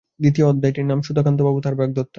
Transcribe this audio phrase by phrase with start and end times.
[0.19, 2.03] দ্বিতীয় অধ্যায়টির নাম-সুধাকান্তবাবুও তাঁর বাগদত্তা।